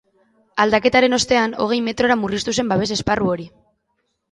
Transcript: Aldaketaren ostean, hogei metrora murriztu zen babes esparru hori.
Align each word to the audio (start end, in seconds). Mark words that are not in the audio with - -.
Aldaketaren 0.63 1.17
ostean, 1.17 1.53
hogei 1.65 1.79
metrora 1.89 2.17
murriztu 2.23 2.57
zen 2.59 2.75
babes 2.75 2.91
esparru 2.99 3.31
hori. 3.37 3.49